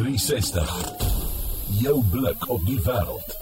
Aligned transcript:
360. 0.00 0.96
Jou 1.80 2.04
blik 2.10 2.48
op 2.48 2.62
die 2.64 2.78
wêreld. 2.80 3.34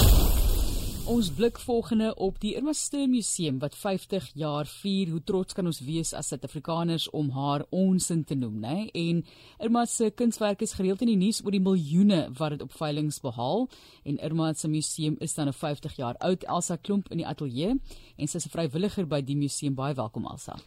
Ons 1.06 1.28
blik 1.30 1.58
volgende 1.62 2.08
op 2.18 2.40
die 2.42 2.56
Irma 2.58 2.72
Steen 2.74 3.12
Museum 3.12 3.60
wat 3.62 3.76
50 3.78 4.32
jaar 4.34 4.66
vier. 4.66 5.12
Hoe 5.12 5.22
trots 5.22 5.54
kan 5.54 5.70
ons 5.70 5.78
wees 5.86 6.10
as 6.18 6.32
Suid-Afrikaners 6.32 7.06
om 7.14 7.30
haar 7.36 7.62
onsin 7.70 8.24
te 8.26 8.34
noem, 8.34 8.56
né? 8.64 8.88
En 8.90 9.20
Irma 9.62 9.84
se 9.86 10.10
kunswerk 10.10 10.64
is 10.66 10.74
gereeld 10.74 11.04
in 11.06 11.12
die 11.12 11.20
nuus 11.20 11.38
oor 11.44 11.54
die 11.54 11.62
miljoene 11.62 12.24
wat 12.40 12.56
dit 12.56 12.64
op 12.66 12.74
veilinge 12.74 13.14
behaal. 13.22 13.68
En 14.02 14.18
Irma 14.18 14.50
se 14.52 14.68
museum 14.68 15.14
is 15.20 15.34
dan 15.38 15.46
'n 15.46 15.54
50 15.54 15.94
jaar 15.96 16.18
oud. 16.18 16.42
Elsa 16.42 16.76
Klomp 16.76 17.06
in 17.08 17.22
die 17.22 17.26
ateljee 17.26 17.78
en 18.16 18.26
sy 18.26 18.36
is 18.36 18.46
'n 18.46 18.50
vrywilliger 18.50 19.06
by 19.06 19.22
die 19.22 19.36
museum. 19.36 19.74
Baie 19.74 19.94
welkom 19.94 20.26
Elsa. 20.26 20.58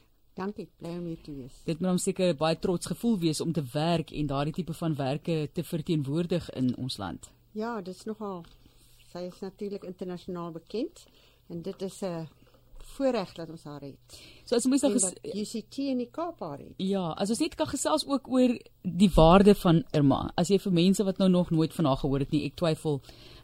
Dankie, 0.42 0.70
bly 0.82 0.96
om 0.98 1.06
hier 1.06 1.22
te 1.22 1.36
wees. 1.36 1.60
Dit 1.68 1.80
moet 1.80 1.94
hom 1.94 2.02
seker 2.02 2.34
baie 2.38 2.58
trots 2.60 2.90
gevoel 2.90 3.20
wees 3.22 3.42
om 3.42 3.52
te 3.54 3.64
werk 3.74 4.12
en 4.12 4.32
daardie 4.32 4.56
tipe 4.62 4.74
van 4.74 4.96
werke 4.98 5.50
te 5.54 5.64
verteenwoordig 5.64 6.50
in 6.58 6.74
ons 6.82 6.98
land. 6.98 7.30
Ja, 7.54 7.76
dit 7.82 7.96
is 7.96 8.08
nogal 8.10 8.42
sy 9.12 9.26
is 9.28 9.42
natuurlik 9.44 9.84
internasionaal 9.88 10.54
bekend 10.56 11.06
en 11.52 11.62
dit 11.62 11.82
is 11.82 12.02
'n 12.02 12.28
voorreg 12.96 13.34
dat 13.34 13.50
ons 13.50 13.64
haar 13.64 13.82
het. 13.82 13.98
So 14.46 14.56
as 14.56 14.66
mens 14.66 14.82
ges 14.82 15.14
UCT 15.24 15.78
in 15.78 15.98
die 15.98 16.10
Kaap 16.12 16.40
haar 16.40 16.58
het. 16.58 16.74
Ja, 16.78 17.12
as 17.12 17.30
ons 17.30 17.40
net 17.40 17.56
kan 17.56 17.68
gesels 17.68 18.06
ook 18.08 18.28
oor 18.28 18.58
die 18.82 19.12
waarde 19.16 19.56
van 19.56 19.84
Irma. 19.92 20.32
As 20.36 20.48
jy 20.48 20.60
vir 20.60 20.72
mense 20.72 21.04
wat 21.04 21.18
nou 21.18 21.30
nog 21.30 21.50
nooit 21.50 21.74
van 21.74 21.86
haar 21.86 21.98
gehoor 21.98 22.20
het 22.20 22.32
nie, 22.32 22.46
ek 22.46 22.56
twyfel 22.56 23.02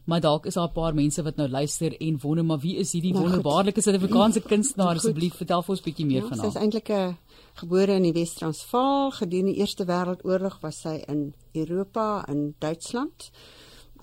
maar 0.08 0.22
dalk 0.24 0.46
is 0.46 0.56
daar 0.56 0.70
'n 0.70 0.74
paar 0.74 0.96
mense 0.96 1.24
wat 1.24 1.36
nou 1.36 1.48
luister 1.50 1.96
en 2.02 2.20
wonder 2.22 2.46
maar 2.46 2.60
wie 2.60 2.76
is 2.78 2.92
hierdie 2.92 3.14
nou, 3.14 3.24
wonderbaarlike 3.24 3.82
Suid-Afrikaanse 3.82 4.42
kunstenaar 4.42 4.96
asseblief 4.96 5.36
vertel 5.36 5.62
vir 5.62 5.76
ons 5.76 5.84
bietjie 5.84 6.06
meer 6.06 6.24
ja, 6.24 6.28
van 6.28 6.40
haar. 6.40 6.52
Sy 6.52 6.58
is 6.58 6.64
eintlik 6.64 6.90
'n 6.90 7.18
gebore 7.54 7.94
in 7.94 8.04
die 8.04 8.14
Wes-Transvaal, 8.14 9.12
gedurende 9.12 9.54
die 9.54 9.60
Eerste 9.60 9.86
Wêreldoorlog 9.86 10.60
was 10.62 10.82
sy 10.82 11.04
in 11.08 11.34
Europa 11.54 12.26
in 12.28 12.56
Duitsland 12.60 13.32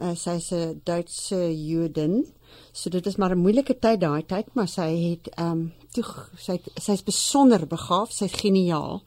uh, 0.01 0.15
sy's 0.15 0.53
'n 0.53 0.81
Duitse 0.85 1.67
Jodin. 1.67 2.27
So 2.73 2.91
dit 2.91 3.07
is 3.07 3.17
maar 3.17 3.35
'n 3.35 3.39
moeilike 3.39 3.79
tyd 3.79 4.01
daai 4.01 4.27
tyd, 4.27 4.55
maar 4.55 4.69
sy 4.69 4.91
het 5.11 5.29
ehm 5.29 5.51
um, 5.51 5.73
toe 5.93 6.05
sy 6.37 6.61
sy's 6.75 7.03
besonder 7.03 7.67
begaaf, 7.67 8.13
sy's 8.13 8.33
geniaal 8.33 9.03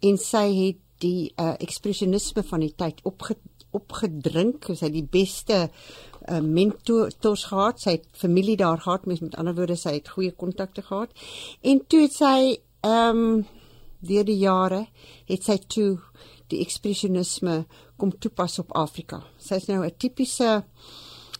en 0.00 0.18
sy 0.18 0.46
het 0.64 0.76
die 0.98 1.32
uh, 1.36 1.54
ekspresionisme 1.58 2.42
van 2.42 2.60
die 2.60 2.74
tyd 2.76 3.00
opge, 3.04 3.36
opgedrink. 3.70 4.64
Sy 4.64 4.84
het 4.86 4.92
die 4.92 5.08
beste 5.10 5.70
uh, 6.28 6.40
mentors 6.40 7.44
gehad. 7.44 7.80
Sy 7.80 7.90
het 7.98 8.06
familie 8.12 8.56
daar 8.56 8.80
gehad, 8.80 9.06
met 9.06 9.36
ander 9.36 9.54
woorde 9.54 9.76
sy 9.76 9.96
het 9.98 10.08
goeie 10.08 10.32
kontakte 10.32 10.82
gehad. 10.82 11.10
En 11.62 11.86
toe 11.86 12.00
het 12.06 12.12
sy 12.12 12.56
ehm 12.86 13.22
um, 13.22 13.46
deur 14.06 14.24
die 14.28 14.38
jare 14.38 14.86
het 15.26 15.42
sy 15.42 15.56
toe 15.66 15.96
die 16.52 16.60
ekspresionisme 16.62 17.64
kom 17.96 18.12
toepas 18.12 18.58
op 18.62 18.74
Afrika. 18.76 19.22
Sy's 19.38 19.66
nou 19.66 19.84
'n 19.84 19.96
tipiese 19.98 20.64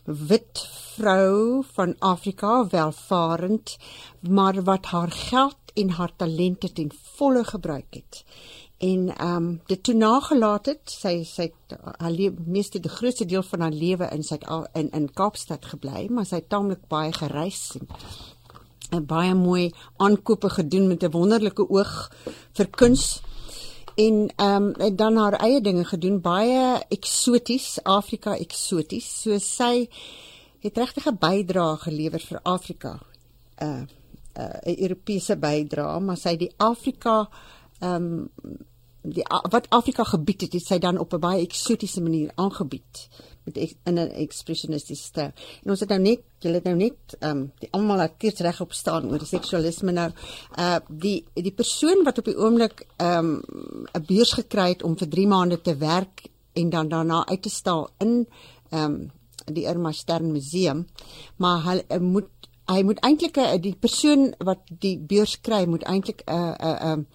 wit 0.07 0.59
vrou 0.95 1.63
van 1.75 1.95
Afrika, 1.99 2.67
welvarend, 2.67 3.77
maar 4.21 4.63
wat 4.63 4.85
haar 4.85 5.11
geld 5.11 5.57
en 5.73 5.89
haar 5.89 6.15
talente 6.15 6.71
ten 6.73 6.91
volle 7.17 7.43
gebruik 7.43 7.93
het. 7.93 8.23
En 8.77 9.15
ehm 9.15 9.35
um, 9.35 9.61
dit 9.65 9.83
toe 9.83 9.93
nagelaat 9.93 10.65
het, 10.65 10.81
sy 10.85 11.23
sy 11.25 11.47
haar 11.97 12.17
meeste 12.45 12.79
die 12.79 12.91
grootste 12.91 13.25
deel 13.25 13.41
van 13.43 13.65
haar 13.65 13.73
lewe 13.73 14.09
in 14.13 14.23
sy 14.23 14.37
in 14.73 14.91
in 14.93 15.07
Kaapstad 15.13 15.65
gebly, 15.65 16.05
maar 16.09 16.25
sy 16.25 16.43
het 16.43 16.49
taamlik 16.49 16.83
baie 16.87 17.13
gereis 17.13 17.71
en, 17.79 17.87
en 18.99 19.05
baie 19.05 19.33
mooi 19.33 19.71
aankope 19.97 20.49
gedoen 20.49 20.87
met 20.87 21.03
'n 21.03 21.11
wonderlike 21.11 21.69
oog 21.69 22.11
vir 22.53 22.69
kuns. 22.69 23.21
En 23.95 24.29
ehm 24.35 24.69
um, 24.77 24.95
dan 24.95 25.17
haar 25.17 25.39
eie 25.41 25.61
dinge 25.61 25.85
gedoen 25.85 26.21
baie 26.21 26.85
eksoties 26.89 27.79
Afrika 27.83 28.37
eksoties. 28.37 29.21
So 29.21 29.39
sy 29.39 29.89
het 30.59 30.77
regtig 30.77 31.07
'n 31.07 31.17
bydrae 31.17 31.77
gelewer 31.77 32.19
vir 32.19 32.39
Afrika 32.43 32.99
'n 33.57 33.65
uh, 33.65 33.85
'n 34.37 34.69
uh, 34.69 34.77
Europese 34.77 35.35
bydrae 35.35 35.99
maar 35.99 36.17
sy 36.17 36.37
die 36.37 36.53
Afrika 36.57 37.29
ehm 37.79 38.03
um, 38.03 38.29
die 39.07 39.23
wat 39.49 39.69
Afrika 39.69 40.03
gebied 40.03 40.41
het, 40.41 40.53
het 40.53 40.65
sy 40.65 40.77
dan 40.83 40.97
op 40.97 41.13
'n 41.13 41.19
baie 41.19 41.41
eksotiese 41.41 42.01
manier 42.01 42.31
aangebied 42.35 43.07
met 43.43 43.57
in 43.83 43.93
'n 43.93 44.11
expressionistiese 44.11 45.03
styl. 45.03 45.31
En 45.63 45.69
ons 45.69 45.79
het 45.79 45.89
nou 45.89 46.01
net, 46.01 46.21
julle 46.39 46.55
het 46.55 46.63
nou 46.63 46.75
net 46.75 47.15
ehm 47.19 47.37
um, 47.37 47.51
die 47.59 47.69
almal 47.71 47.99
het 47.99 48.17
keers 48.17 48.39
reg 48.39 48.61
op 48.61 48.73
staan 48.73 49.11
oor 49.11 49.25
seksualisme 49.25 49.91
nou. 49.91 50.11
Uh 50.59 50.77
die 50.89 51.25
die 51.33 51.51
persoon 51.51 52.03
wat 52.03 52.17
op 52.17 52.25
die 52.25 52.37
oomblik 52.37 52.85
ehm 52.97 53.25
um, 53.25 53.41
'n 53.93 54.05
beurs 54.05 54.33
gekry 54.33 54.69
het 54.69 54.83
om 54.83 54.97
vir 54.97 55.07
3 55.07 55.27
maande 55.27 55.61
te 55.61 55.77
werk 55.77 56.27
en 56.53 56.69
dan 56.69 56.87
daarna 56.87 57.25
uit 57.25 57.41
te 57.41 57.49
stal 57.49 57.89
in 57.97 58.27
ehm 58.69 58.83
um, 58.83 59.11
die 59.45 59.63
Irma 59.63 59.91
Stern 59.91 60.31
Museum, 60.31 60.87
maar 61.35 61.63
hy 61.63 61.83
uh, 61.87 61.97
moet 62.03 62.27
hy 62.67 62.83
moet 62.83 62.99
eintlik 62.99 63.37
'n 63.37 63.55
uh, 63.55 63.61
die 63.61 63.75
persoon 63.75 64.33
wat 64.43 64.61
die 64.79 64.97
beurs 64.99 65.41
kry 65.41 65.65
moet 65.65 65.83
eintlik 65.83 66.23
'n 66.25 66.55
'n 66.59 67.05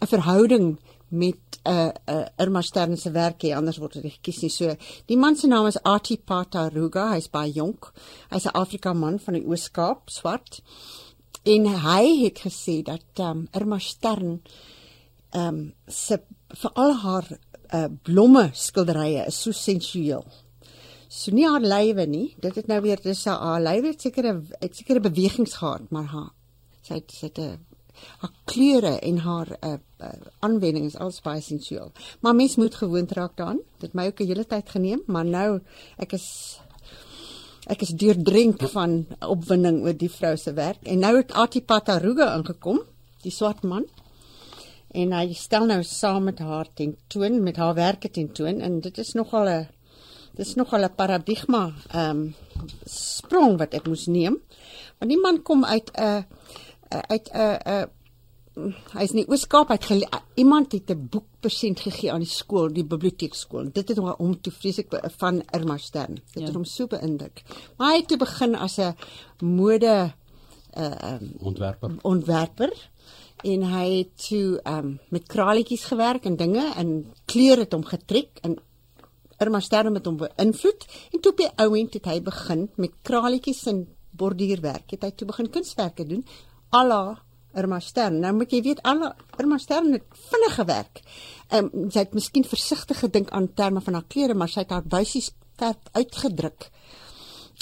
'n 0.00 0.06
verhouding 0.06 0.78
met 1.08 1.40
'n 1.62 1.70
uh, 1.70 1.90
uh, 2.06 2.26
Irma 2.36 2.62
Stern 2.62 2.96
se 2.96 3.10
werk 3.10 3.42
hier 3.42 3.56
anders 3.56 3.78
word 3.78 3.92
dit 3.92 4.12
gekies 4.12 4.40
nie. 4.40 4.50
So 4.50 4.76
die 5.06 5.16
man 5.16 5.36
se 5.36 5.46
naam 5.46 5.66
is 5.66 5.82
Ati 5.82 6.16
Pataruga, 6.18 7.10
hy's 7.12 7.30
baie 7.30 7.52
jonk. 7.52 7.92
Hy's 8.30 8.46
'n 8.46 8.54
Afrika 8.54 8.92
man 8.92 9.18
van 9.18 9.34
die 9.34 9.46
Oos-Kaap, 9.46 10.10
swart. 10.10 10.62
En 11.42 11.66
hy 11.66 12.22
het 12.24 12.38
gesê 12.38 12.82
dat 12.82 13.18
um, 13.18 13.48
Irma 13.52 13.78
Stern 13.78 14.42
ehm 15.30 15.48
um, 15.48 15.74
se 15.86 16.20
vir 16.48 16.70
al 16.74 16.94
haar 16.94 17.26
uh, 17.74 17.86
blomme 18.02 18.50
skilderye 18.52 19.26
is 19.26 19.42
so 19.42 19.52
sensueel. 19.52 20.24
So 21.10 21.34
nie 21.34 21.46
haar 21.48 21.64
lywe 21.64 22.06
nie. 22.06 22.26
Dit 22.38 22.54
het 22.54 22.68
nou 22.70 22.78
weer 22.84 23.00
dis 23.02 23.24
haar 23.26 23.58
lywe 23.62 23.90
het 23.90 24.04
sekere 24.06 24.36
het 24.60 24.76
sekere 24.78 25.02
bewegings 25.02 25.56
gehad, 25.58 25.90
maar 25.90 26.06
haar 26.12 26.30
sy 26.86 27.00
het 27.00 27.10
sy 27.10 27.26
het 27.26 27.38
'n 27.38 27.58
haar 28.22 28.32
kleure 28.44 28.98
en 28.98 29.18
haar 29.18 29.48
uh, 29.60 29.72
uh, 30.00 30.08
aanwending 30.38 30.86
is 30.86 30.96
alles 30.96 31.20
baie 31.20 31.40
sensueel. 31.40 31.92
Maar 32.20 32.34
mens 32.34 32.56
moet 32.56 32.74
gewoond 32.74 33.12
raak 33.12 33.36
daaraan. 33.36 33.60
Dit 33.78 33.92
my 33.92 34.06
ook 34.06 34.20
'n 34.20 34.26
hele 34.26 34.46
tyd 34.46 34.70
geneem, 34.70 35.02
maar 35.06 35.24
nou 35.24 35.60
ek 35.98 36.12
is 36.12 36.60
ek 37.66 37.82
is 37.82 37.88
deurdrink 37.88 38.62
van 38.62 39.06
opwinding 39.20 39.82
oor 39.82 39.96
die 39.96 40.10
vrou 40.10 40.36
se 40.36 40.52
werk 40.52 40.82
en 40.82 40.98
nou 40.98 41.16
het 41.16 41.32
Atipata 41.32 41.98
Ruga 41.98 42.36
ingekom, 42.36 42.80
die 43.22 43.32
swart 43.32 43.62
man. 43.62 43.84
En 44.90 45.12
hy 45.12 45.32
stel 45.32 45.66
nou 45.66 45.82
saam 45.82 46.24
met 46.24 46.38
haar 46.38 46.66
ten 46.74 46.96
toon 47.06 47.42
met 47.42 47.56
haar 47.56 47.74
werke 47.74 48.10
ten 48.10 48.32
toon 48.32 48.60
en 48.60 48.80
dit 48.80 48.98
is 48.98 49.12
nogal 49.12 49.48
'n 49.48 49.68
dit 50.36 50.46
is 50.46 50.54
nogal 50.54 50.84
'n 50.84 50.94
paradigma 50.94 51.72
ehm 51.88 52.10
um, 52.10 52.34
sprong 52.84 53.58
wat 53.58 53.74
ek 53.74 53.86
moes 53.86 54.06
neem. 54.06 54.36
Want 54.98 55.10
die 55.10 55.20
man 55.20 55.42
kom 55.42 55.64
uit 55.64 55.90
'n 55.92 56.02
uh, 56.02 56.22
uit 57.08 57.30
'n 57.32 57.36
uh, 57.36 57.56
'n 57.64 57.70
uh, 57.70 57.84
hy's 58.94 59.12
in 59.14 59.22
die 59.22 59.28
Ooskaap 59.30 59.68
het 59.68 59.86
iemand 60.34 60.72
het 60.72 60.90
'n 60.90 61.08
boek 61.10 61.26
persent 61.40 61.80
gegee 61.80 62.12
aan 62.12 62.20
die 62.20 62.28
skool, 62.28 62.72
die 62.72 62.84
biblioteekskool. 62.84 63.72
Dit 63.72 63.88
het 63.88 63.96
hom 63.96 64.14
om 64.18 64.40
toe 64.40 64.52
vreeslik 64.52 65.00
van 65.16 65.42
Irma 65.50 65.76
Stern. 65.76 66.14
Dit 66.14 66.24
ja. 66.32 66.44
het 66.44 66.54
hom 66.54 66.64
so 66.64 66.86
beïndruk. 66.86 67.42
Maar 67.76 67.90
hy 67.90 67.96
het 67.96 68.08
toe 68.08 68.18
begin 68.18 68.54
as 68.54 68.78
'n 68.78 68.94
mode 69.40 70.12
uh 70.76 71.14
um, 71.14 71.32
ontwerper. 71.38 71.90
Ontwerper 72.02 72.90
en 73.42 73.62
hy 73.62 73.98
het 73.98 74.28
toe 74.28 74.60
um 74.64 74.98
met 75.08 75.26
kraletjies 75.26 75.84
gewerk 75.84 76.24
en 76.24 76.36
dinge 76.36 76.72
en 76.76 77.12
kleure 77.24 77.60
het 77.60 77.72
hom 77.72 77.84
getrek 77.84 78.38
en 78.42 78.58
Irma 79.40 79.60
Stern 79.64 79.96
het 79.96 80.06
hom 80.06 80.18
beïnvloed 80.20 80.86
en 81.12 81.20
toe 81.20 81.32
op 81.32 81.40
die 81.40 81.50
ou 81.64 81.70
end 81.78 81.96
het 81.96 82.06
hy 82.10 82.20
begin 82.24 82.68
met 82.76 82.94
kraletjies 83.06 83.64
en 83.72 83.84
borduurwerk. 84.10 84.90
Het 84.92 85.06
hy 85.06 85.10
toe 85.16 85.28
begin 85.30 85.50
kunswerke 85.50 86.04
doen 86.06 86.24
alla 86.76 87.18
Irma 87.56 87.80
Stern. 87.82 88.20
Nou 88.22 88.34
moet 88.36 88.52
jy 88.52 88.60
weet 88.62 88.82
alla 88.86 89.14
Irma 89.40 89.58
Stern 89.58 89.94
het 89.96 90.06
vinnig 90.30 90.58
gewerk. 90.60 91.02
Ehm 91.50 91.70
um, 91.72 91.88
sy 91.90 92.04
het 92.04 92.14
miskien 92.14 92.46
versigtig 92.46 93.00
gedink 93.02 93.30
aan 93.30 93.52
terme 93.54 93.80
van 93.80 93.98
haar 93.98 94.08
klere, 94.08 94.34
maar 94.34 94.48
sy 94.48 94.62
het 94.62 94.74
haar 94.76 94.86
wysies 94.92 95.32
sterk 95.60 95.90
uitgedruk 95.92 96.70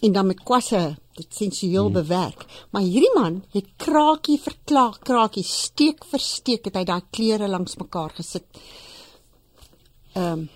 en 0.03 0.13
dan 0.13 0.27
met 0.27 0.43
kwasse 0.47 0.97
dit 1.19 1.35
sensueel 1.35 1.89
hmm. 1.89 1.93
bewerk. 1.93 2.45
Maar 2.71 2.83
hierdie 2.87 3.15
man 3.17 3.41
het 3.55 3.73
krakie 3.77 4.39
vir 4.39 4.55
krakie, 5.03 5.43
steek 5.43 6.05
vir 6.07 6.23
steek 6.23 6.69
het 6.71 6.79
hy 6.79 6.85
daai 6.87 7.03
klere 7.11 7.49
langs 7.49 7.79
mekaar 7.81 8.15
gesit. 8.21 8.47
Ehm 10.15 10.33
um, 10.45 10.47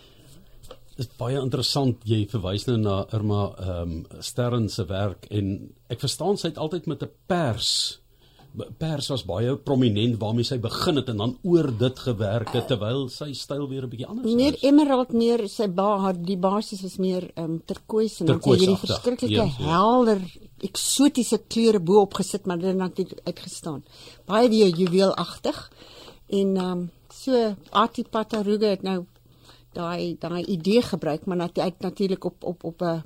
Dit 1.03 1.11
is 1.11 1.19
baie 1.19 1.39
interessant 1.41 2.05
jy 2.07 2.21
verwys 2.31 2.69
nou 2.69 2.77
na 2.79 3.01
Irma 3.17 3.49
ehm 3.59 3.81
um, 3.83 4.21
Stern 4.23 4.69
se 4.71 4.85
werk 4.87 5.27
en 5.35 5.49
ek 5.91 5.99
verstaan 6.05 6.39
sy 6.39 6.53
het 6.53 6.61
altyd 6.63 6.87
met 6.87 7.03
'n 7.03 7.11
pers 7.27 7.99
pers 8.79 9.09
was 9.09 9.25
baie 9.25 9.57
prominent 9.57 10.21
waarmee 10.21 10.45
sy 10.45 10.59
begin 10.63 11.01
het 11.01 11.09
en 11.09 11.17
dan 11.17 11.33
oor 11.43 11.71
dit 11.79 11.99
gewerk 11.99 12.53
het 12.55 12.69
terwyl 12.69 13.09
sy 13.09 13.33
styl 13.33 13.67
weer 13.69 13.83
'n 13.83 13.89
bietjie 13.89 14.07
anders 14.07 14.27
was. 14.27 14.35
Meer 14.43 14.57
emerald 14.63 15.13
meer 15.13 15.49
sy 15.49 15.67
ba 15.67 16.13
die 16.13 16.37
basis 16.37 16.83
was 16.83 16.97
meer 16.99 17.31
ehm 17.35 17.45
um, 17.45 17.63
turkoois 17.67 18.21
en 18.21 18.27
dan 18.27 18.37
het 18.37 18.45
jy 18.45 18.67
die 18.67 18.85
verskriklike 18.87 19.33
ja, 19.33 19.45
ja. 19.45 19.65
helder 19.75 20.21
eksotiese 20.61 21.39
kleure 21.49 21.81
bo-op 21.81 22.15
gesit 22.15 22.47
maar 22.47 22.59
dit 22.59 22.67
het 22.67 22.99
net 22.99 23.23
uitgestaan. 23.25 23.83
Baie 24.25 24.49
weer 24.49 24.69
juweelagtig 24.69 25.71
en 26.29 26.57
ehm 26.57 26.71
um, 26.71 26.91
so 27.11 27.57
Atipata 27.71 28.43
Ruga 28.43 28.67
het 28.67 28.83
nou 28.83 29.05
daai 29.73 30.17
daai 30.21 30.45
idee 30.45 30.83
gebruik, 30.83 31.25
maar 31.27 31.37
nat, 31.37 31.57
hy 31.57 31.65
het 31.65 31.81
natuurlik 31.81 32.25
op 32.25 32.45
op 32.45 32.65
op 32.65 32.83
'n 32.83 33.03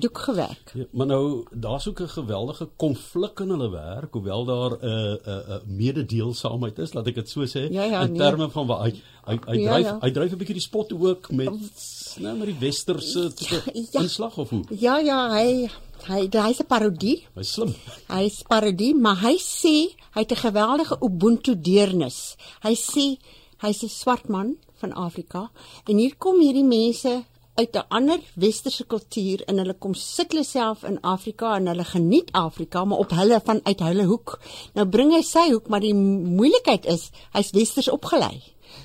doek 0.00 0.18
gewerk. 0.18 0.72
Ja, 0.74 0.84
maar 0.92 1.06
nou 1.06 1.44
daar's 1.50 1.88
ook 1.88 2.00
'n 2.00 2.08
geweldige 2.08 2.68
konflik 2.76 3.40
in 3.40 3.48
hulle 3.48 3.70
werk, 3.70 4.12
hoewel 4.12 4.44
daar 4.44 4.70
'n 4.70 4.84
uh, 4.84 4.90
'n 4.90 5.18
uh, 5.28 5.48
'n 5.48 5.50
uh, 5.52 5.56
mededeelsaamheid 5.66 6.78
is, 6.78 6.92
laat 6.94 7.06
ek 7.06 7.14
dit 7.14 7.28
so 7.28 7.44
sê, 7.46 7.70
Ja, 7.70 7.84
ja, 7.84 8.00
in 8.02 8.12
nee. 8.12 8.18
terme 8.20 8.50
van 8.50 8.66
wat 8.66 8.80
hy 8.82 8.92
hy 9.26 9.38
hy 9.46 9.56
Ja, 9.60 9.70
dryf 9.72 9.86
ja. 9.86 9.98
hy 10.00 10.10
dryf 10.10 10.32
'n 10.32 10.38
bietjie 10.38 10.54
die 10.54 10.62
spot 10.62 10.92
ook 10.92 11.30
met 11.30 11.50
nou 12.18 12.36
met 12.38 12.46
die 12.46 12.58
westerse 12.58 13.32
tipe 13.34 13.62
Ja. 13.74 14.00
inslag 14.00 14.38
of 14.38 14.50
hoe. 14.50 14.64
Ja, 14.70 14.98
ja, 14.98 15.30
hy 15.34 15.68
hy 16.06 16.28
hy's 16.30 16.60
'n 16.60 16.66
parodie. 16.66 17.26
Hy's 17.34 17.52
slim. 17.52 17.74
Hy's 18.08 18.42
parodie, 18.42 18.94
maar 18.94 19.16
hy 19.20 19.36
sê 19.38 19.94
hy 20.14 20.20
het 20.22 20.32
'n 20.32 20.36
geweldige 20.36 20.96
ubuntu 21.00 21.60
deernis. 21.60 22.36
Hy 22.62 22.74
sê 22.74 23.18
hy's 23.62 23.82
'n 23.82 23.88
swart 23.88 24.28
man 24.28 24.56
van 24.80 24.92
Afrika 24.92 25.50
en 25.84 25.96
hier 25.96 26.16
kom 26.16 26.40
hierdie 26.40 26.64
mense 26.64 27.24
uit 27.56 27.76
'n 27.76 27.88
ander 27.88 28.20
westerse 28.34 28.84
kultuur 28.86 29.44
en 29.48 29.58
hulle 29.58 29.74
kom 29.74 29.94
sit 29.94 30.32
hulle 30.32 30.44
self 30.44 30.84
in 30.84 31.00
Afrika 31.00 31.54
en 31.56 31.66
hulle 31.66 31.84
geniet 31.84 32.32
Afrika 32.32 32.84
maar 32.84 32.98
op 32.98 33.10
hulle 33.10 33.40
vanuit 33.44 33.80
hulle 33.80 34.04
hoek. 34.04 34.40
Nou 34.74 34.86
bring 34.88 35.12
hy 35.12 35.22
sy 35.22 35.50
hoek, 35.52 35.68
maar 35.68 35.80
die 35.80 35.94
moeilikheid 35.94 36.86
is 36.86 37.10
hy's 37.32 37.50
westers 37.50 37.88
opgelei. 37.88 38.42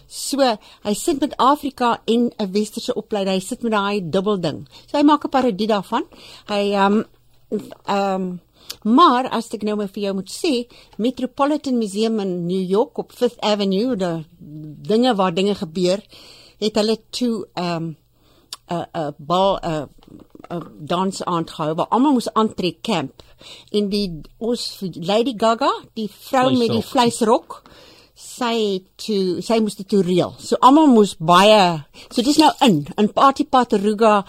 So, 0.08 0.58
hy 0.84 0.94
sit 0.94 1.20
met 1.20 1.38
Afrika 1.38 2.02
en 2.06 2.32
'n 2.38 2.52
westerse 2.52 2.94
opleiding. 2.94 3.36
Hy 3.36 3.40
sit 3.40 3.62
met 3.62 3.72
daai 3.72 4.10
dubbel 4.10 4.40
ding. 4.40 4.68
So 4.88 4.98
hy 4.98 5.04
maak 5.04 5.24
'n 5.26 5.30
parodie 5.30 5.68
daarvan. 5.68 6.04
Hy 6.48 6.72
ehm 6.72 7.04
um, 7.50 7.62
ehm 7.86 8.22
um, 8.22 8.40
maar 8.84 9.30
as 9.30 9.50
ek 9.56 9.64
nou 9.68 9.76
maar 9.80 9.92
vir 9.94 10.04
jou 10.08 10.14
moet 10.18 10.32
sê, 10.32 10.54
Metropolitan 10.98 11.78
Museum 11.78 12.20
in 12.20 12.46
New 12.48 12.62
York 12.62 12.98
op 12.98 13.12
5th 13.14 13.40
Avenue, 13.40 13.96
die 13.96 14.26
dinge 14.92 15.16
waar 15.16 15.34
dinge 15.34 15.56
gebeur, 15.56 16.04
het 16.62 16.78
hulle 16.78 16.98
toe 17.10 17.48
ehm 17.54 17.76
um, 17.76 17.96
'n 18.72 18.86
'n 18.96 19.16
bal 19.18 19.60
'n 19.60 19.90
'n 20.50 20.86
dansaand 20.88 21.50
gehou 21.50 21.76
waar 21.76 21.90
almal 21.90 22.14
moes 22.14 22.34
aantrek 22.34 22.82
camp 22.82 23.24
en 23.72 23.90
die 23.90 24.22
ons 24.38 24.84
Lady 24.96 25.34
Gaga, 25.38 25.72
die 25.94 26.10
vrou 26.10 26.58
met 26.58 26.70
die 26.70 26.82
Vleisrok. 26.82 27.62
vleisrok, 27.62 27.64
sy 28.22 28.82
toe 29.02 29.42
sy 29.44 29.60
moes 29.64 29.78
dit 29.80 29.88
toe 29.90 30.02
reël. 30.06 30.34
So 30.40 30.60
almal 30.62 30.90
moes 30.92 31.16
baie 31.18 31.84
so 32.10 32.22
dis 32.22 32.40
nou 32.42 32.52
in 32.66 32.84
in 33.00 33.10
Party 33.14 33.46
Pataruga 33.46 34.22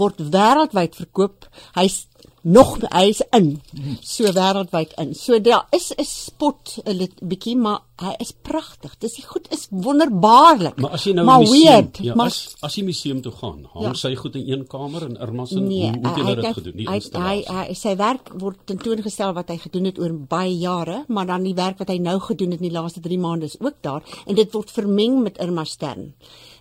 word 0.00 0.20
wêreldwyd 0.32 0.96
verkoop. 0.96 1.46
Hy's 1.76 2.06
nog 2.42 2.78
hy's 2.88 3.20
in. 3.36 3.60
So 4.00 4.32
wêreldwyd 4.32 4.94
in. 4.98 5.14
So 5.14 5.40
daar 5.40 5.66
is 5.70 5.92
'n 5.96 6.04
spot 6.04 6.78
'n 6.84 7.08
bietjie 7.22 7.56
maar 7.56 7.80
hy 8.00 8.14
is 8.18 8.32
pragtig. 8.32 8.94
Dis 8.98 9.14
die 9.14 9.24
goed 9.26 9.46
is 9.52 9.66
wonderbaarlik. 9.70 10.76
Maar 10.76 10.90
as 10.90 11.04
jy 11.04 11.12
nou 11.12 11.26
maar 11.26 11.38
museum, 11.38 11.62
weird, 11.62 11.98
ja, 12.00 12.14
maar 12.14 12.26
as 12.26 12.56
as 12.60 12.74
jy 12.74 12.84
museum 12.84 13.20
toe 13.20 13.32
gaan, 13.32 13.66
hang 13.72 13.84
Ja. 13.84 13.92
sy 13.94 14.14
goed 14.14 14.34
in 14.36 14.50
een 14.52 14.66
kamer 14.66 15.02
in 15.02 15.16
Irma 15.16 15.44
se 15.44 15.60
Nee, 15.60 15.90
hoe 15.90 16.08
het 16.08 16.16
jy 16.16 16.34
dit 16.34 16.54
gedoen? 16.54 16.76
Die 16.76 16.88
hy, 16.88 17.00
hy, 17.12 17.44
hy 17.46 17.74
sy 17.74 17.96
werk 17.96 18.28
word 18.38 18.56
tentoongestel 18.64 19.32
wat 19.32 19.48
hy 19.48 19.58
gedoen 19.58 19.84
het 19.84 19.98
oor 19.98 20.12
baie 20.12 20.58
jare, 20.58 21.04
maar 21.08 21.26
dan 21.26 21.42
die 21.42 21.54
werk 21.54 21.78
wat 21.78 21.88
hy 21.88 21.98
nou 21.98 22.18
gedoen 22.20 22.50
het 22.50 22.60
in 22.60 22.68
die 22.68 22.78
laaste 22.80 23.00
3 23.00 23.18
maande 23.18 23.44
is 23.44 23.60
ook 23.60 23.76
daar 23.82 24.02
en 24.26 24.34
dit 24.34 24.52
word 24.52 24.70
vermeng 24.70 25.22
met 25.22 25.38
Irma 25.38 25.64
Stern. 25.64 26.14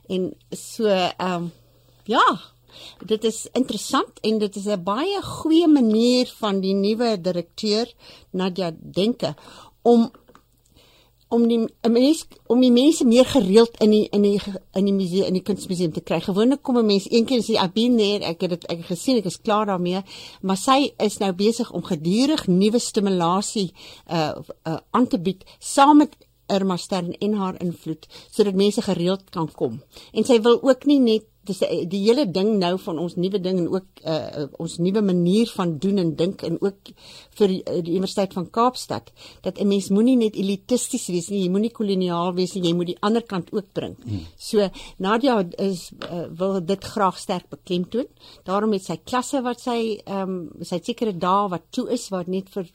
En 0.10 0.34
so 0.52 0.86
ehm 0.86 1.34
um, 1.34 1.52
ja, 2.06 2.40
dit 3.06 3.24
is 3.24 3.48
interessant 3.54 4.19
en 4.21 4.39
dit 4.39 4.56
is 4.56 4.66
'n 4.66 4.83
baie 4.83 5.21
goeie 5.21 5.68
manier 5.68 6.27
van 6.39 6.62
die 6.62 6.74
nuwe 6.74 7.21
direkteur 7.21 7.94
Nadia 8.31 8.71
Denke 8.80 9.36
om 9.81 10.12
om 11.30 11.45
die 11.45 11.60
mens 11.86 12.24
om 12.50 12.62
die 12.62 12.71
mense 12.74 13.06
meer 13.06 13.27
gereeld 13.30 13.75
in 13.83 13.92
die 13.94 14.06
in 14.16 14.24
die 14.25 14.39
in 14.77 14.88
die 14.88 14.94
museum 14.94 15.27
in 15.30 15.38
die 15.38 15.45
kunstmuseum 15.45 15.92
te 15.94 16.01
kry. 16.01 16.19
Gewoonlik 16.25 16.63
kom 16.63 16.77
'n 16.77 16.86
mens 16.86 17.06
een 17.12 17.25
keer 17.25 17.38
en 17.38 17.44
sê 17.44 17.54
I've 17.54 17.74
been 17.74 17.98
there, 17.98 18.25
ek 18.25 18.42
het 18.42 18.50
dit 18.50 18.66
ek 18.66 18.77
het 18.77 18.86
gesien, 18.86 19.18
ek 19.18 19.25
is 19.25 19.42
klaar 19.42 19.66
daarmee, 19.66 20.01
maar 20.42 20.57
sy 20.57 20.94
is 20.98 21.19
nou 21.19 21.31
besig 21.33 21.71
om 21.71 21.83
gedurig 21.83 22.48
nuwe 22.48 22.80
stimulasie 22.80 23.74
uh 24.12 24.33
uh 24.66 24.77
aan 24.92 25.07
te 25.07 25.19
bied 25.19 25.44
saam 25.60 25.98
met 25.98 26.16
Irma 26.48 26.77
Stern 26.77 27.13
en 27.19 27.33
haar 27.33 27.62
invloed 27.62 28.07
sodat 28.31 28.56
mense 28.56 28.81
gereeld 28.81 29.30
kan 29.30 29.51
kom. 29.51 29.81
En 30.13 30.25
sy 30.25 30.42
wil 30.42 30.63
ook 30.63 30.86
nie 30.86 31.00
net 31.00 31.29
dis 31.50 31.60
die, 31.62 31.84
die 31.90 32.01
hele 32.06 32.25
ding 32.30 32.56
nou 32.62 32.74
van 32.81 33.00
ons 33.01 33.16
nuwe 33.19 33.42
ding 33.44 33.60
en 33.63 33.68
ook 33.74 34.04
uh, 34.07 34.46
ons 34.62 34.78
nuwe 34.84 35.04
manier 35.06 35.50
van 35.56 35.75
doen 35.81 36.01
en 36.04 36.13
dink 36.19 36.44
en 36.48 36.57
ook 36.62 36.92
vir 37.40 37.54
die, 37.54 37.60
die 37.88 37.96
Universiteit 37.98 38.36
van 38.38 38.50
Kaapstad 38.54 39.12
dat 39.46 39.60
'n 39.60 39.68
mens 39.68 39.90
moenie 39.90 40.18
net 40.18 40.36
elitisties 40.36 41.07
wees 41.07 41.30
nie, 41.30 41.44
jy 41.44 41.51
moenie 41.54 41.74
koloniaal 41.74 42.34
wees 42.38 42.56
nie, 42.56 42.66
jy 42.69 42.75
moet 42.75 42.92
die 42.94 43.00
ander 43.01 43.24
kant 43.24 43.54
ook 43.54 43.74
bring. 43.74 43.96
Hmm. 44.04 44.25
So 44.38 44.69
Nadia 44.98 45.44
is 45.57 45.92
uh, 46.10 46.28
wil 46.30 46.60
dit 46.66 46.84
graag 46.84 47.18
sterk 47.18 47.50
beklemtoon. 47.50 48.07
Daarom 48.44 48.74
het 48.74 48.86
sy 48.86 49.00
klasse 49.04 49.42
wat 49.42 49.62
sy 49.62 50.00
ehm 50.06 50.30
um, 50.30 50.50
sy 50.62 50.75
het 50.75 50.86
sekere 50.86 51.13
dae 51.13 51.50
wat 51.50 51.72
toe 51.72 51.90
is 51.94 52.10
wat 52.10 52.28
net 52.28 52.50
vir 52.50 52.68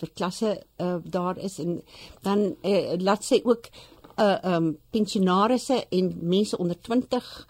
vir 0.00 0.10
klasse 0.16 0.52
uh, 0.80 0.96
daar 1.04 1.38
is 1.38 1.58
en 1.58 1.82
dan 2.22 2.54
uh, 2.62 2.94
laat 2.98 3.24
sy 3.24 3.40
ook 3.44 3.68
uh 4.20 4.38
um 4.54 4.78
pensionarisse 4.90 5.86
en 5.88 6.18
mense 6.20 6.58
onder 6.58 6.76
20 6.80 7.46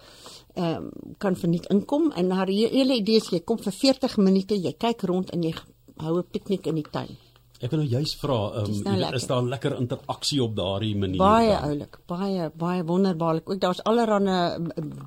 um 0.56 0.90
kan 1.18 1.34
verniet 1.36 1.66
inkom 1.72 2.10
en 2.16 2.30
haar 2.30 2.46
he- 2.46 2.68
hele 2.68 2.94
idee 3.00 3.16
is 3.16 3.30
jy 3.30 3.40
kom 3.40 3.58
vir 3.58 3.72
40 3.72 4.16
minute, 4.18 4.54
jy 4.54 4.72
kyk 4.78 5.02
rond 5.02 5.30
en 5.30 5.42
jy 5.42 5.54
hou 5.98 6.18
'n 6.18 6.24
piknik 6.32 6.66
in 6.66 6.74
die 6.74 6.90
tuin. 6.90 7.16
Ek 7.62 7.70
wil 7.70 7.78
nou 7.80 7.88
juist 7.88 8.16
vra, 8.18 8.36
um, 8.58 8.82
nou 8.82 8.94
is 8.96 9.00
lekker. 9.00 9.28
daar 9.28 9.42
lekker 9.42 9.76
interaksie 9.78 10.42
op 10.42 10.56
daardie 10.56 10.96
manier? 10.96 11.18
Baie 11.18 11.56
oulik, 11.56 11.98
baie 12.06 12.50
baie 12.54 12.84
wonderbaarlik. 12.84 13.50
Ook 13.50 13.60
daar's 13.60 13.82
allerlei 13.84 14.58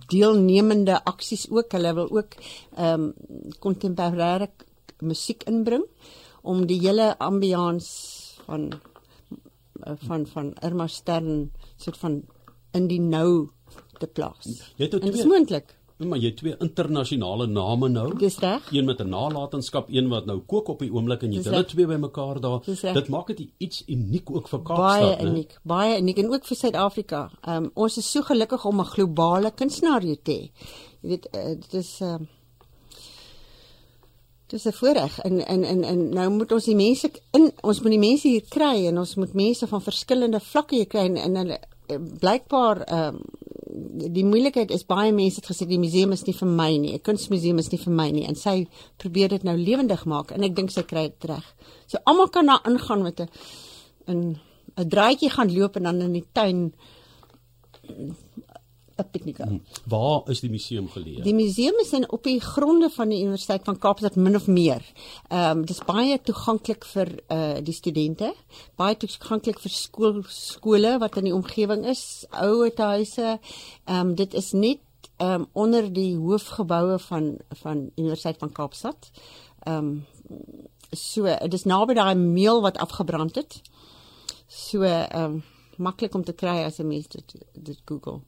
deelnemende 0.08 1.04
aksies 1.06 1.50
ook. 1.52 1.72
Hulle 1.72 1.94
wil 1.94 2.10
ook 2.12 2.36
ehm 2.78 3.02
um, 3.02 3.14
kontemporêre 3.60 4.48
musiek 5.02 5.44
inbring 5.44 5.84
om 6.44 6.66
die 6.66 6.80
hele 6.80 7.16
ambiance 7.20 8.40
van 8.46 8.72
van 10.08 10.26
van 10.26 10.54
Irma 10.62 10.88
Stern 10.88 11.52
soort 11.78 11.98
van 11.98 12.24
in 12.76 12.88
die 12.92 13.00
nou 13.02 13.50
te 14.00 14.08
plaas. 14.08 14.46
Jy 14.76 14.84
het 14.86 14.92
nou 14.92 15.02
En 15.02 15.08
dit 15.08 15.14
is 15.16 15.20
twee- 15.22 15.32
moontlik. 15.32 15.76
Maar 15.98 16.18
jy 16.20 16.26
het 16.28 16.38
twee 16.42 16.56
internasionale 16.60 17.46
name 17.48 17.88
nou. 17.90 18.10
Dis 18.20 18.36
reg. 18.44 18.66
Een 18.72 18.86
met 18.86 19.00
'n 19.00 19.10
nalatenskap, 19.10 19.88
een 19.90 20.10
wat 20.12 20.26
nou 20.26 20.40
kook 20.40 20.68
op 20.68 20.80
die 20.80 20.92
oomblik 20.92 21.24
en 21.24 21.32
jy 21.32 21.36
het 21.38 21.44
Dis 21.44 21.54
hulle 21.54 21.66
twee 21.66 21.86
bymekaar 21.88 22.40
daar. 22.42 22.60
Dis. 22.66 22.82
Dit 22.82 23.08
maak 23.08 23.28
dit 23.28 23.48
iets 23.58 23.84
uniek 23.88 24.30
ook 24.32 24.48
vir 24.48 24.60
Baie 24.62 24.78
Kaapstad, 25.02 25.22
né? 25.26 25.30
uniek, 25.32 25.60
baie 25.64 26.00
uniek 26.02 26.18
en 26.18 26.34
ook 26.34 26.46
vir 26.46 26.58
Suid-Afrika. 26.58 27.30
Ehm 27.48 27.64
um, 27.64 27.72
ons 27.74 27.98
is 27.98 28.12
so 28.12 28.22
gelukkig 28.22 28.66
om 28.66 28.80
'n 28.80 28.86
globale 28.86 29.52
kunstenaar 29.52 30.02
hier 30.02 30.22
te 30.22 30.32
hê. 30.32 30.52
Jy 31.02 31.10
weet, 31.10 31.28
uh, 31.36 31.44
dit 31.46 31.74
is 31.74 32.00
ehm 32.02 32.22
uh, 32.22 32.28
Dit 34.48 34.60
is 34.60 34.66
'n 34.66 34.78
voorreg 34.78 35.20
en 35.20 35.46
en 35.46 35.64
en 35.64 35.84
en 35.84 36.10
nou 36.10 36.30
moet 36.30 36.52
ons 36.52 36.66
die 36.66 36.76
mense 36.76 37.12
in 37.32 37.52
ons 37.62 37.82
moet 37.82 37.92
die 37.92 38.00
mense 38.00 38.28
hier 38.28 38.44
kry 38.50 38.86
en 38.88 38.98
ons 38.98 39.16
moet 39.16 39.34
mense 39.34 39.68
van 39.68 39.82
verskillende 39.82 40.40
vlakke 40.40 40.76
hier 40.76 40.86
kry 40.86 41.00
en, 41.00 41.16
en 41.18 41.36
hulle 41.36 41.58
eh, 41.60 41.68
blykbaar 41.88 42.86
ehm 42.86 43.16
um, 43.16 43.22
die 44.16 44.24
moeilikheid 44.24 44.72
is 44.72 44.86
baie 44.88 45.12
mense 45.12 45.42
het 45.42 45.50
gesê 45.50 45.66
die 45.68 45.80
museum 45.80 46.14
is 46.16 46.24
nie 46.28 46.36
vir 46.38 46.48
my 46.48 46.78
nie, 46.78 46.94
'n 46.94 47.02
kunstmuseum 47.04 47.60
is 47.60 47.72
nie 47.72 47.80
vir 47.80 47.94
my 47.94 48.10
nie 48.12 48.26
en 48.28 48.36
sy 48.36 48.68
probeer 48.98 49.30
dit 49.30 49.44
nou 49.44 49.58
lewendig 49.58 50.06
maak 50.06 50.32
en 50.32 50.44
ek 50.44 50.56
dink 50.56 50.72
sy 50.72 50.84
kry 50.84 51.10
dit 51.10 51.26
reg. 51.30 51.44
So 51.88 51.98
almal 52.06 52.30
kan 52.30 52.46
daar 52.46 52.62
ingaan 52.66 53.04
met 53.04 53.20
'n 53.20 53.30
'n 54.08 54.40
'n 54.78 54.90
draaitjie 54.90 55.30
gaan 55.30 55.54
loop 55.54 55.76
en 55.76 55.84
dan 55.84 56.02
in 56.02 56.14
die 56.14 56.26
tuin 56.34 56.74
'n 58.96 59.10
piknik 59.12 59.38
hou. 59.38 59.60
Waar 59.86 60.30
is 60.32 60.40
die 60.40 60.50
museum 60.50 60.88
geleë? 60.90 61.24
Die 61.24 61.36
museum 61.36 61.76
is 61.82 61.92
in 61.94 62.08
op 62.12 62.24
die 62.24 62.40
gronde 62.40 62.90
van 62.90 63.10
die 63.10 63.22
Universiteit 63.22 63.64
van 63.68 63.80
Kaapstad 63.80 64.16
min 64.16 64.36
of 64.36 64.48
meer. 64.48 64.84
Ehm 65.28 65.58
um, 65.58 65.66
dis 65.66 65.82
baie 65.86 66.20
toeganklik 66.22 66.86
vir 66.94 67.12
uh 67.32 67.58
die 67.64 67.74
studente, 67.74 68.34
baie 68.76 68.98
toeganklik 68.98 69.60
vir 69.60 69.72
skool 69.72 70.24
skole 70.30 70.98
wat 71.00 71.18
in 71.18 71.30
die 71.30 71.36
omgewing 71.36 71.86
is, 71.86 72.26
ouer 72.32 72.72
huise. 72.76 73.40
Ehm 73.86 74.00
um, 74.00 74.16
dit 74.16 74.34
is 74.34 74.52
net 74.52 74.80
ehm 75.18 75.42
um, 75.42 75.48
onder 75.54 75.94
die 75.94 76.16
hoofgeboue 76.16 77.00
van 77.00 77.38
van 77.64 77.90
Universiteit 77.96 78.38
van 78.38 78.52
Kaapstad. 78.52 79.12
Ehm 79.64 79.78
um, 79.78 80.06
so 80.92 81.24
dit 81.24 81.54
is 81.54 81.64
naby 81.64 81.94
daai 81.94 82.16
meel 82.16 82.62
wat 82.62 82.78
afgebrand 82.78 83.36
het. 83.36 83.62
So 84.48 84.82
ehm 84.82 85.24
um, 85.24 85.44
maklik 85.78 86.16
om 86.16 86.24
te 86.24 86.34
kry 86.34 86.64
as 86.64 86.80
'n 86.80 86.88
mens 86.88 87.08
dit 87.08 87.36
dit 87.54 87.80
Google. 87.86 88.20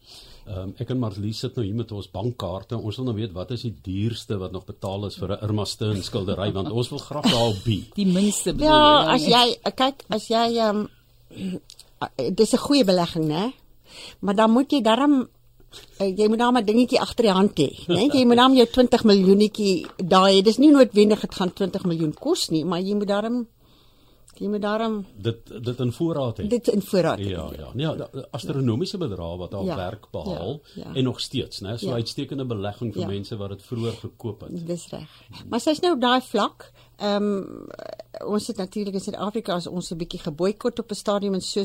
Ehm 0.48 0.58
um, 0.58 0.74
ek 0.78 0.90
en 0.90 1.00
Marlies 1.00 1.40
sit 1.40 1.56
nou 1.56 1.66
hier 1.66 1.76
met 1.76 1.92
ons 1.92 2.12
bankkaarte. 2.12 2.78
Ons 2.78 2.96
wil 2.98 3.06
nou 3.06 3.16
weet 3.16 3.34
wat 3.34 3.52
is 3.52 3.62
die 3.62 3.76
duurste 3.82 4.38
wat 4.38 4.52
nog 4.52 4.66
betaal 4.66 5.06
is 5.06 5.16
vir 5.16 5.32
'n 5.32 5.44
Irma 5.44 5.66
Steen 5.66 6.04
skildery 6.04 6.52
want 6.52 6.72
ons 6.72 6.90
wil 6.90 7.00
graag 7.00 7.24
daarop 7.32 7.64
bi. 7.64 7.90
Die 7.96 8.06
minste 8.06 8.54
bedoel 8.54 8.68
Ja, 8.68 9.04
jy, 9.04 9.14
as 9.14 9.26
jy 9.26 9.72
kyk, 9.76 10.04
as 10.10 10.28
jy 10.28 10.58
ehm 10.58 10.88
um, 11.32 11.60
dis 12.40 12.54
'n 12.54 12.58
goeie 12.58 12.84
belegging, 12.84 13.26
né? 13.26 13.54
Maar 14.20 14.36
dan 14.36 14.52
moet 14.52 14.72
jy 14.72 14.82
darm 14.82 15.28
eh, 15.98 16.18
jy 16.18 16.28
moet 16.28 16.40
dan 16.40 16.58
'n 16.58 16.66
dingetjie 16.66 17.00
agter 17.00 17.24
die 17.24 17.34
hand 17.34 17.58
hê, 17.60 17.70
né? 17.88 18.08
Jy 18.14 18.26
moet 18.26 18.38
dan 18.38 18.56
jou 18.56 18.68
20 18.68 19.04
miljoenetjie 19.04 19.88
daai, 19.98 20.42
dis 20.42 20.58
nie 20.58 20.72
noodwendig 20.72 21.22
dit 21.22 21.36
gaan 21.36 21.54
20 21.54 21.84
miljoen 21.86 22.14
kos 22.14 22.50
nie, 22.50 22.66
maar 22.66 22.80
jy 22.80 22.96
moet 22.96 23.08
darm 23.08 23.48
Jy 24.40 24.48
moet 24.48 24.62
daarom 24.62 25.06
dit 25.18 25.64
dit 25.64 25.80
in 25.80 25.92
voorraad 25.92 26.38
hê. 26.40 26.48
dit 26.48 26.68
in 26.68 26.82
voorraad. 26.82 27.20
hê. 27.20 27.24
Ja, 27.30 27.50
ja. 27.58 27.70
Nee, 27.74 27.96
da- 27.96 28.10
astronomiese 28.32 28.98
bedrae 28.98 29.38
wat 29.38 29.52
haar 29.52 29.64
Ja, 29.64 29.76
werk 29.76 30.12
behaal 30.12 30.62
ja, 30.76 30.84
ja. 30.84 30.94
en 30.96 31.04
nog 31.04 31.20
steeds, 31.20 31.62
né? 31.62 31.76
So 31.78 31.88
Ja. 31.88 31.94
uitstekende 31.94 32.46
belegging 32.46 32.94
vir 32.94 33.02
Ja. 33.02 33.08
mense 33.08 33.38
wat 33.38 33.50
dit 33.50 33.62
vroeër 33.64 33.94
gekoop 33.94 34.42
het. 34.42 34.68
Dis 34.68 34.88
reg. 34.90 35.10
Maar 35.50 35.60
sy's 35.60 35.80
nou 35.80 35.94
op 35.94 36.02
daai 36.02 36.22
vlak. 36.22 36.72
Ehm 36.98 37.24
um, 37.24 37.68
ons 38.28 38.48
het 38.48 38.58
natuurlik 38.58 38.94
in 38.94 39.00
Suid-Afrika 39.00 39.54
as 39.54 39.68
ons 39.68 39.92
'n 39.92 39.98
bietjie 39.98 40.20
geboikot 40.20 40.80
op 40.80 40.92
'n 40.92 40.96
stadium 40.96 41.34
en 41.34 41.42
so 41.42 41.64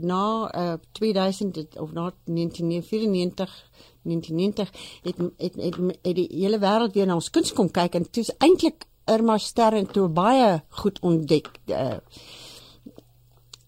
na 0.00 0.50
uh, 0.54 0.72
2000 0.92 1.56
het- 1.56 1.78
of 1.78 1.92
na 1.92 2.12
1994 2.24 3.70
1990 4.02 4.70
het 5.02 5.16
het, 5.38 5.54
het 5.56 5.76
het 6.02 6.14
die 6.14 6.28
hele 6.30 6.58
wêreld 6.58 6.92
weer 6.94 7.06
na 7.06 7.14
ons 7.14 7.30
kuns 7.30 7.52
kom 7.52 7.70
kyk 7.70 7.94
en 7.94 8.10
toe's 8.10 8.30
eintlik 8.38 8.84
Irma 9.06 9.38
Sterren 9.38 9.86
toe 9.86 10.08
baie 10.08 10.62
goed 10.80 10.98
ontdek. 11.04 11.50
Uh, 11.68 11.98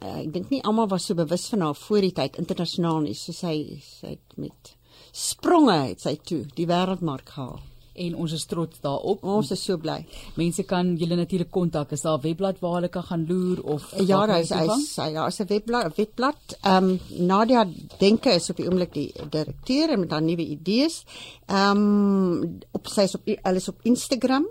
uh, 0.02 0.16
ek 0.22 0.32
dink 0.32 0.50
nie 0.50 0.62
almal 0.64 0.88
was 0.88 1.06
so 1.08 1.14
bewus 1.18 1.48
van 1.52 1.60
haar 1.66 1.76
voor 1.76 2.00
die 2.08 2.14
tyd 2.16 2.40
internasionaal 2.40 3.04
nie. 3.04 3.14
So 3.14 3.32
sy 3.36 3.80
sy 3.84 4.16
het 4.16 4.36
met 4.40 4.74
spronge 5.16 5.78
het 5.90 6.04
sy 6.04 6.16
toe 6.16 6.44
die 6.56 6.68
wêreldmark 6.68 7.34
gehaal. 7.36 7.60
En 7.96 8.16
ons 8.20 8.32
is 8.36 8.44
trots 8.44 8.80
daarop. 8.84 9.22
Ons 9.24 9.54
is 9.54 9.62
so 9.64 9.80
bly. 9.80 10.02
Mense 10.36 10.66
kan 10.68 10.90
julle 11.00 11.16
natuurlik 11.16 11.48
kontak. 11.50 11.92
Is 11.96 12.02
daar 12.04 12.18
'n 12.18 12.22
webblad 12.22 12.60
waar 12.60 12.74
hulle 12.74 12.88
kan 12.88 13.02
gaan 13.02 13.24
loer 13.28 13.62
of 13.62 13.82
Ja, 13.96 14.26
daar 14.26 14.40
is 14.40 14.48
toegang? 14.48 14.80
is 14.80 14.94
ja, 14.94 15.26
is 15.26 15.40
'n 15.40 15.46
webblad, 15.46 15.96
webblad. 15.96 16.58
Ehm 16.60 16.84
um, 16.84 17.00
Nadia 17.26 17.66
Denke 17.98 18.30
is 18.34 18.50
op 18.50 18.56
die 18.56 18.68
oomblik 18.68 18.92
die 18.92 19.12
direkteur 19.30 19.98
met 19.98 20.10
haar 20.10 20.22
nuwe 20.22 20.44
idees. 20.46 21.04
Ehm 21.46 21.76
um, 21.76 22.58
op 22.72 22.86
sy 22.86 23.00
is 23.00 23.14
op 23.14 23.22
hulle 23.24 23.56
is 23.56 23.68
op 23.68 23.80
Instagram. 23.82 24.46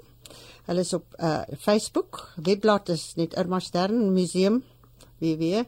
Hulle 0.66 0.82
is 0.82 0.94
op 0.94 1.16
uh 1.22 1.42
Facebook. 1.60 2.22
Webblad 2.36 2.90
is 2.90 3.14
net 3.16 3.36
Irma 3.38 3.60
Stern 3.60 4.14
Museum 4.14 4.64
www. 5.20 5.64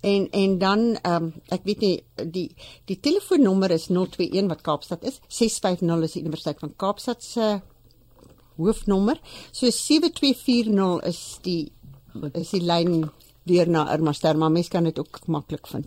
En 0.00 0.30
en 0.30 0.58
dan 0.58 0.80
ehm 1.02 1.22
um, 1.22 1.32
ek 1.48 1.64
weet 1.64 1.80
nie 1.80 1.96
die 2.32 2.48
die 2.84 3.00
telefoonnommer 3.00 3.70
is 3.70 3.88
021 3.88 4.48
wat 4.48 4.62
Kaapstad 4.62 5.04
is. 5.04 5.20
650 5.28 6.04
is 6.08 6.12
die 6.12 6.22
Universiteit 6.22 6.60
van 6.60 6.76
Kaapstad 6.76 7.24
se 7.24 7.60
hoofnommer. 8.56 9.20
So 9.52 9.70
7240 9.70 11.02
is 11.08 11.38
die 11.42 11.72
is 12.32 12.50
die 12.50 12.64
lyn 12.64 13.10
deur 13.46 13.68
na 13.70 13.86
Irma 13.94 14.12
Ster, 14.12 14.38
maar 14.38 14.50
mens 14.50 14.68
kan 14.68 14.84
dit 14.84 14.98
ook 14.98 15.20
maklik 15.26 15.66
vind. 15.70 15.86